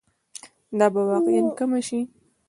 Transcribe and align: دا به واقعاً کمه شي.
دا 0.79 0.87
به 0.93 1.01
واقعاً 1.09 1.41
کمه 1.57 1.79
شي. 1.87 1.99